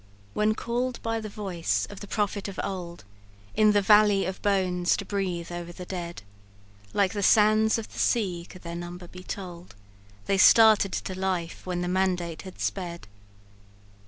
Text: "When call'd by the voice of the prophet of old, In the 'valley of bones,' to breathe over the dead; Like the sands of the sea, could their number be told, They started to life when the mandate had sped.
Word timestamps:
"When 0.33 0.55
call'd 0.55 0.99
by 1.03 1.19
the 1.19 1.29
voice 1.29 1.85
of 1.91 1.99
the 1.99 2.07
prophet 2.07 2.47
of 2.47 2.59
old, 2.63 3.03
In 3.53 3.71
the 3.71 3.83
'valley 3.83 4.25
of 4.25 4.41
bones,' 4.41 4.97
to 4.97 5.05
breathe 5.05 5.51
over 5.51 5.71
the 5.71 5.85
dead; 5.85 6.23
Like 6.91 7.13
the 7.13 7.21
sands 7.21 7.77
of 7.77 7.87
the 7.93 7.99
sea, 7.99 8.47
could 8.49 8.63
their 8.63 8.73
number 8.73 9.07
be 9.07 9.21
told, 9.21 9.75
They 10.25 10.39
started 10.39 10.91
to 10.93 11.13
life 11.13 11.67
when 11.67 11.81
the 11.81 11.87
mandate 11.87 12.41
had 12.41 12.59
sped. 12.59 13.05